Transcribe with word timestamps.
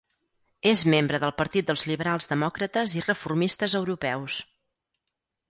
És 0.69 0.79
membre 0.93 1.19
del 1.23 1.33
Partit 1.41 1.67
dels 1.67 1.83
Liberals 1.91 2.31
Demòcrates 2.33 2.97
i 3.01 3.05
Reformistes 3.11 3.77
Europeus. 3.83 4.41